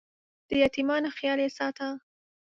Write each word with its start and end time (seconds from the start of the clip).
د 0.49 0.51
یتیمانو 0.63 1.09
خیال 1.17 1.39
یې 1.45 1.49
ساته. 1.57 1.87